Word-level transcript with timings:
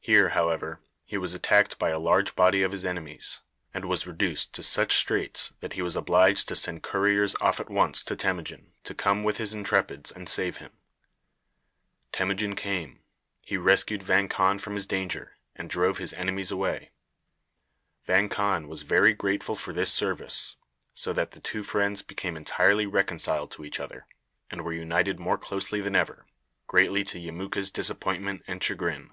Here, 0.00 0.30
however, 0.30 0.80
he 1.04 1.18
was 1.18 1.34
attacked 1.34 1.78
by 1.78 1.90
a 1.90 1.98
large 1.98 2.34
body 2.34 2.62
of 2.62 2.72
his 2.72 2.82
enemies, 2.86 3.42
and 3.74 3.84
was 3.84 4.06
reduced 4.06 4.54
to 4.54 4.62
such 4.62 4.94
straits 4.94 5.52
that 5.60 5.74
he 5.74 5.82
was 5.82 5.96
obliged 5.96 6.48
to 6.48 6.56
send 6.56 6.82
couriers 6.82 7.36
off 7.42 7.60
at 7.60 7.68
once 7.68 8.02
to 8.04 8.16
Temujin 8.16 8.72
to 8.84 8.94
come 8.94 9.22
with 9.22 9.36
his 9.36 9.54
intrepids 9.54 10.10
and 10.10 10.26
save 10.26 10.56
him. 10.56 10.72
Temujin 12.10 12.56
came. 12.56 13.02
He 13.42 13.58
rescued 13.58 14.02
Vang 14.02 14.30
Khan 14.30 14.58
from 14.58 14.76
his 14.76 14.86
danger, 14.86 15.36
and 15.54 15.68
drove 15.68 15.98
his 15.98 16.14
enemies 16.14 16.50
away. 16.50 16.90
Vang 18.06 18.30
Khan 18.30 18.66
was 18.66 18.84
very 18.84 19.12
grateful 19.12 19.56
for 19.56 19.74
this 19.74 19.92
service, 19.92 20.56
so 20.94 21.12
that 21.12 21.32
the 21.32 21.40
two 21.40 21.62
friends 21.62 22.00
became 22.00 22.34
entirely 22.34 22.86
reconciled 22.86 23.50
to 23.50 23.64
each 23.66 23.78
other, 23.78 24.06
and 24.48 24.62
were 24.64 24.72
united 24.72 25.20
more 25.20 25.36
closely 25.36 25.82
than 25.82 25.94
ever, 25.94 26.24
greatly 26.66 27.04
to 27.04 27.18
Yemuka's 27.20 27.70
disappointment 27.70 28.42
and 28.46 28.62
chagrin. 28.62 29.12